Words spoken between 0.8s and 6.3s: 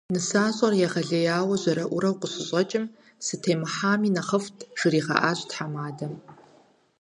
егъэлеяуэ жьэрэӏурэу къыщыщӏэкӏым, «сытемыхьами нэхъыфӏт» жригъэӏащ тхьэмадэм.